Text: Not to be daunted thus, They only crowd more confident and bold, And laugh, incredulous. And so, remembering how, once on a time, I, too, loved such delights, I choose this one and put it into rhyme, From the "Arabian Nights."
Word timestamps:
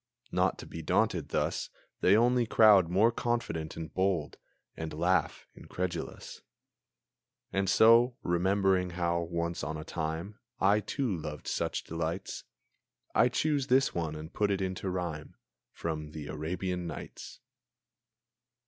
Not 0.31 0.57
to 0.57 0.65
be 0.65 0.81
daunted 0.81 1.29
thus, 1.29 1.69
They 1.99 2.17
only 2.17 2.47
crowd 2.47 2.89
more 2.89 3.11
confident 3.11 3.77
and 3.77 3.93
bold, 3.93 4.39
And 4.75 4.91
laugh, 4.95 5.45
incredulous. 5.53 6.41
And 7.53 7.69
so, 7.69 8.15
remembering 8.23 8.89
how, 8.97 9.21
once 9.21 9.63
on 9.63 9.77
a 9.77 9.83
time, 9.83 10.39
I, 10.59 10.79
too, 10.79 11.15
loved 11.15 11.47
such 11.47 11.83
delights, 11.83 12.45
I 13.13 13.29
choose 13.29 13.67
this 13.67 13.93
one 13.93 14.15
and 14.15 14.33
put 14.33 14.49
it 14.49 14.59
into 14.59 14.89
rhyme, 14.89 15.35
From 15.71 16.13
the 16.13 16.29
"Arabian 16.29 16.87
Nights." 16.87 17.39